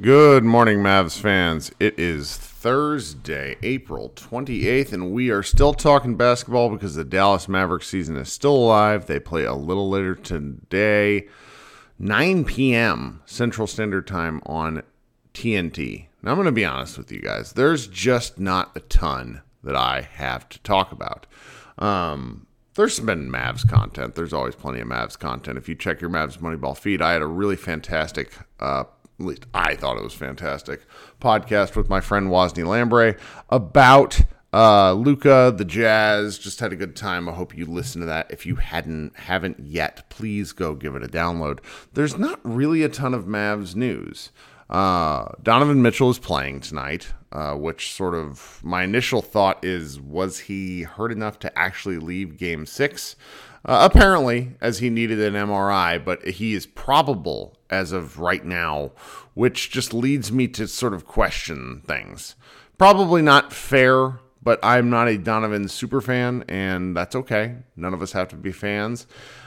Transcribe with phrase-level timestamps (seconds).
[0.00, 1.72] Good morning, Mavs fans.
[1.80, 7.88] It is Thursday, April 28th, and we are still talking basketball because the Dallas Mavericks
[7.88, 9.06] season is still alive.
[9.06, 11.26] They play a little later today,
[11.98, 13.22] 9 p.m.
[13.26, 14.84] Central Standard Time on
[15.34, 16.06] TNT.
[16.22, 17.54] Now, I'm going to be honest with you guys.
[17.54, 21.26] There's just not a ton that I have to talk about.
[21.76, 24.14] Um, there's been Mavs content.
[24.14, 25.58] There's always plenty of Mavs content.
[25.58, 28.84] If you check your Mavs Moneyball feed, I had a really fantastic uh,
[29.18, 30.82] at least I thought it was fantastic
[31.20, 33.16] podcast with my friend Wosny Lambre
[33.50, 34.20] about
[34.52, 36.38] uh, Luka, the Jazz.
[36.38, 37.28] Just had a good time.
[37.28, 38.30] I hope you listen to that.
[38.30, 41.60] If you hadn't haven't yet, please go give it a download.
[41.94, 44.30] There's not really a ton of Mavs news.
[44.70, 50.40] Uh, Donovan Mitchell is playing tonight, uh, which sort of my initial thought is was
[50.40, 53.16] he hurt enough to actually leave Game Six?
[53.64, 58.92] Uh, apparently, as he needed an MRI, but he is probable as of right now,
[59.34, 62.36] which just leads me to sort of question things.
[62.78, 67.56] Probably not fair, but I'm not a Donovan super fan, and that's okay.
[67.76, 69.06] None of us have to be fans.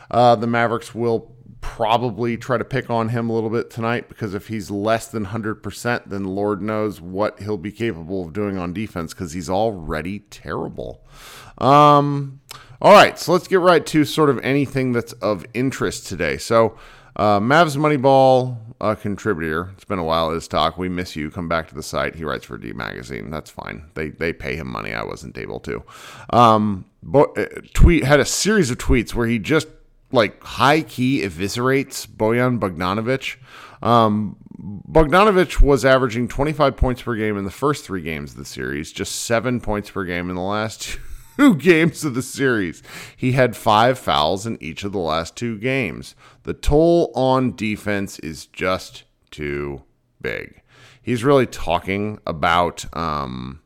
[0.10, 4.34] Uh, the Mavericks will probably try to pick on him a little bit tonight because
[4.34, 8.74] if he's less than 100%, then Lord knows what he'll be capable of doing on
[8.74, 11.06] defense because he's already terrible.
[11.60, 12.42] Um,
[12.82, 16.38] all right, so let's get right to sort of anything that's of interest today.
[16.38, 16.78] So,
[17.16, 19.70] uh, Mavs Moneyball uh, contributor.
[19.74, 20.30] It's been a while.
[20.30, 20.78] Iztok.
[20.78, 21.30] We miss you.
[21.30, 22.16] Come back to the site.
[22.16, 23.30] He writes for D Magazine.
[23.30, 23.84] That's fine.
[23.94, 24.94] They they pay him money.
[24.94, 25.84] I wasn't able to.
[26.32, 29.68] Um, but uh, tweet had a series of tweets where he just
[30.12, 33.38] like high key eviscerates Bojan Bogdanovic.
[33.86, 34.38] Um,
[34.92, 38.92] Bogdanovic was averaging 25 points per game in the first three games of the series,
[38.92, 41.00] just seven points per game in the last two
[41.42, 42.84] two games of the series.
[43.18, 46.16] He had five fouls in each of the last two games.
[46.44, 49.82] The toll on defense is just too
[50.22, 50.62] big.
[51.02, 53.62] He's really talking about um,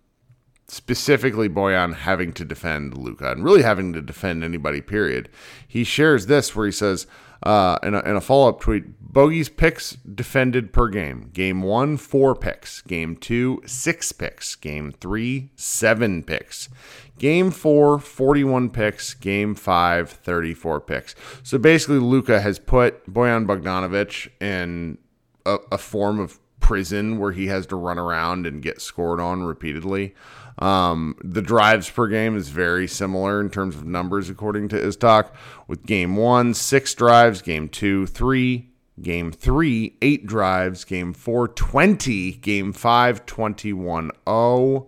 [0.67, 5.29] specifically Bojan having to defend Luka and really having to defend anybody, period.
[5.67, 7.07] He shares this where he says,
[7.43, 11.29] uh, in a, in a follow up tweet, Bogey's picks defended per game.
[11.33, 12.81] Game one, four picks.
[12.81, 14.55] Game two, six picks.
[14.55, 16.69] Game three, seven picks.
[17.17, 19.13] Game four, 41 picks.
[19.13, 21.15] Game five, 34 picks.
[21.43, 24.97] So basically, Luka has put Bojan Bogdanovic in
[25.45, 29.43] a, a form of prison where he has to run around and get scored on
[29.43, 30.15] repeatedly.
[30.57, 35.29] Um, the drives per game is very similar in terms of numbers, according to Iztok.
[35.67, 42.31] With game one, six drives, game two, three, game three, eight drives, game four, 20,
[42.31, 44.09] game five, 21.
[44.25, 44.87] Oh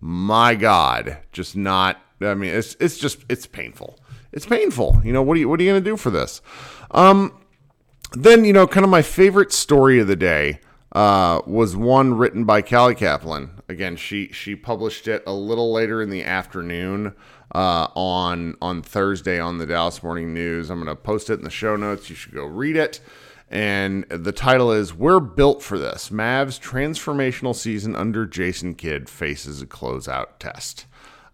[0.00, 1.18] my God.
[1.30, 4.00] Just not, I mean, it's, it's just, it's painful.
[4.32, 5.00] It's painful.
[5.04, 6.42] You know, what are you, what are you going to do for this?
[6.90, 7.40] Um,
[8.14, 10.58] then, you know, kind of my favorite story of the day
[10.92, 13.50] uh, was one written by Callie Caplan.
[13.68, 17.14] Again, she she published it a little later in the afternoon
[17.54, 20.70] uh, on on Thursday on the Dallas Morning News.
[20.70, 22.08] I'm going to post it in the show notes.
[22.08, 23.00] You should go read it.
[23.50, 29.62] And the title is "We're Built for This." Mavs transformational season under Jason Kidd faces
[29.62, 30.86] a closeout test.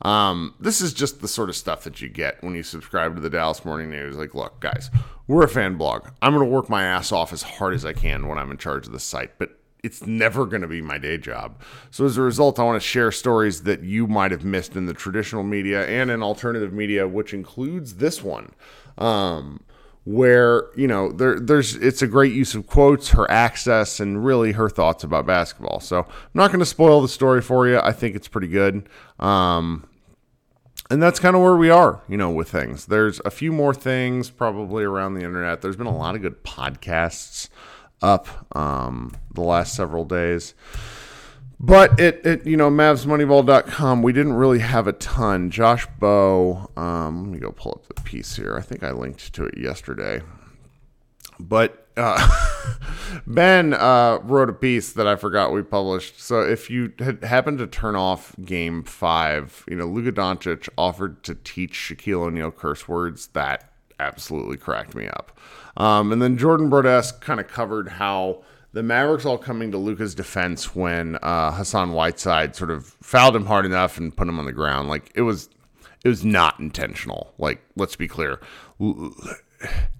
[0.04, 3.20] Um, this is just the sort of stuff that you get when you subscribe to
[3.20, 4.16] the Dallas Morning News.
[4.16, 4.90] Like, look, guys,
[5.26, 6.08] we're a fan blog.
[6.20, 8.58] I'm going to work my ass off as hard as I can when I'm in
[8.58, 11.60] charge of the site, but it's never going to be my day job.
[11.90, 14.86] So as a result, I want to share stories that you might have missed in
[14.86, 18.52] the traditional media and in alternative media, which includes this one.
[18.98, 19.60] Um,
[20.04, 24.52] where you know there there's it's a great use of quotes, her access, and really
[24.52, 25.80] her thoughts about basketball.
[25.80, 27.78] So I'm not going to spoil the story for you.
[27.78, 28.86] I think it's pretty good.
[29.18, 29.88] Um,
[30.90, 32.86] and that's kind of where we are, you know, with things.
[32.86, 35.62] There's a few more things probably around the internet.
[35.62, 37.48] There's been a lot of good podcasts
[38.02, 40.54] up um, the last several days.
[41.58, 45.50] But it, it, you know, MavsMoneyball.com, we didn't really have a ton.
[45.50, 48.56] Josh Bowe, um, let me go pull up the piece here.
[48.56, 50.20] I think I linked to it yesterday.
[51.38, 52.28] But uh,
[53.26, 56.20] Ben uh, wrote a piece that I forgot we published.
[56.20, 61.22] So if you had happened to turn off Game Five, you know Luka Doncic offered
[61.24, 63.28] to teach Shaquille O'Neal curse words.
[63.28, 63.70] That
[64.00, 65.38] absolutely cracked me up.
[65.76, 68.42] Um, and then Jordan Brodesque kind of covered how
[68.72, 73.46] the Mavericks all coming to Luka's defense when uh, Hassan Whiteside sort of fouled him
[73.46, 74.88] hard enough and put him on the ground.
[74.88, 75.48] Like it was,
[76.04, 77.34] it was not intentional.
[77.38, 78.40] Like let's be clear.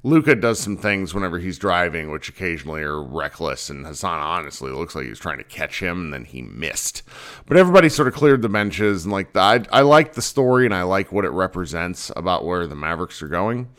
[0.03, 4.95] Luka does some things whenever he's driving, which occasionally are reckless, and Hassan honestly looks
[4.95, 7.03] like he was trying to catch him, and then he missed.
[7.47, 10.65] But everybody sort of cleared the benches, and like the, I, I like the story,
[10.67, 13.71] and I like what it represents about where the Mavericks are going,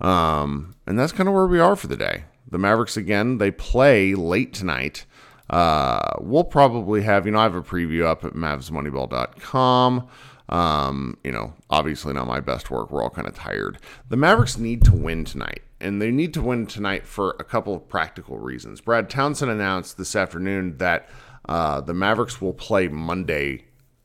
[0.00, 2.24] um, and that's kind of where we are for the day.
[2.50, 5.06] The Mavericks again, they play late tonight
[5.50, 10.08] Uh, we'll probably have, you know, I have a preview up at mavsmoneyball.com.
[10.48, 12.90] Um, you know, obviously not my best work.
[12.90, 13.78] We're all kind of tired.
[14.08, 17.74] The Mavericks need to win tonight, and they need to win tonight for a couple
[17.74, 18.80] of practical reasons.
[18.80, 21.08] Brad Townsend announced this afternoon that
[21.48, 23.64] uh, the Mavericks will play Monday.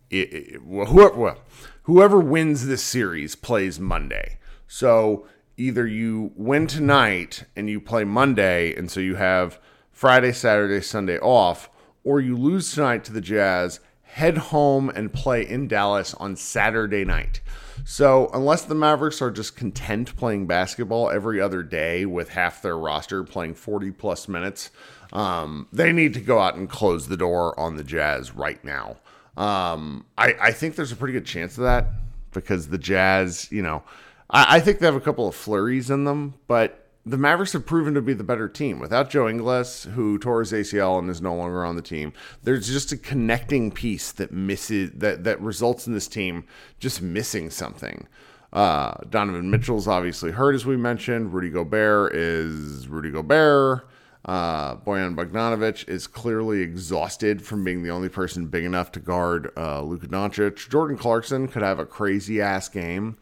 [0.10, 1.38] It, it, whoever,
[1.84, 4.40] whoever wins this series plays Monday.
[4.68, 5.28] So
[5.58, 9.60] either you win tonight and you play Monday, and so you have
[9.92, 11.70] Friday, Saturday, Sunday off,
[12.04, 17.06] or you lose tonight to the Jazz, head home and play in Dallas on Saturday
[17.06, 17.42] night.
[17.86, 22.78] So, unless the Mavericks are just content playing basketball every other day with half their
[22.78, 24.72] roster playing 40 plus minutes,
[25.14, 28.98] um, they need to go out and close the door on the Jazz right now.
[29.38, 31.88] Um, I, I think there's a pretty good chance of that
[32.32, 33.84] because the Jazz, you know,
[34.30, 37.66] I, I think they have a couple of flurries in them, but the Mavericks have
[37.66, 38.80] proven to be the better team.
[38.80, 42.14] Without Joe Ingles, who tore his ACL and is no longer on the team,
[42.44, 46.46] there's just a connecting piece that misses that that results in this team
[46.80, 48.08] just missing something.
[48.54, 51.34] Uh, Donovan Mitchell's obviously hurt, as we mentioned.
[51.34, 53.88] Rudy Gobert is Rudy Gobert.
[54.26, 59.52] Uh, Bojan Bogdanovic is clearly exhausted from being the only person big enough to guard
[59.56, 60.70] uh, Luka Doncic.
[60.70, 63.18] Jordan Clarkson could have a crazy ass game.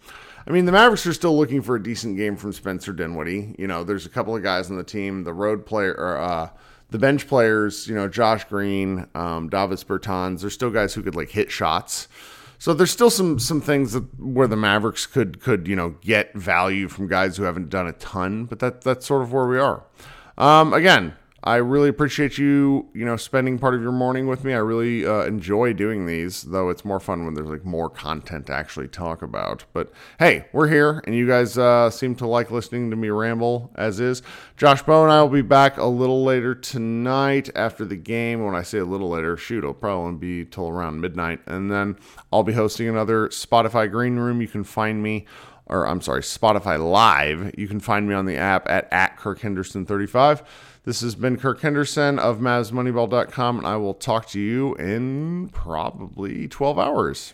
[0.47, 3.55] I mean, the Mavericks are still looking for a decent game from Spencer Dinwiddie.
[3.59, 6.49] You know, there's a couple of guys on the team, the road player, or, uh,
[6.89, 11.15] the bench players, you know, Josh Green, um, Davis Bertans, there's still guys who could
[11.15, 12.07] like hit shots.
[12.59, 16.33] So there's still some some things that, where the Mavericks could could you know get
[16.33, 19.59] value from guys who haven't done a ton, but that that's sort of where we
[19.59, 19.83] are.
[20.37, 24.53] Um, again, I really appreciate you, you know, spending part of your morning with me.
[24.53, 28.47] I really uh, enjoy doing these, though it's more fun when there's like more content
[28.47, 29.63] to actually talk about.
[29.71, 33.71] But hey, we're here, and you guys uh, seem to like listening to me ramble
[33.75, 34.23] as is.
[34.57, 38.43] Josh Bowe and I will be back a little later tonight after the game.
[38.43, 41.97] When I say a little later, shoot, it'll probably be till around midnight, and then
[42.33, 44.41] I'll be hosting another Spotify Green Room.
[44.41, 45.27] You can find me
[45.69, 47.53] or I'm sorry, Spotify Live.
[47.57, 50.43] You can find me on the app at, at Kirk Henderson 35.
[50.87, 56.47] This has been Kirk Henderson of MavsMoneyball.com, and I will talk to you in probably
[56.47, 57.33] 12 hours.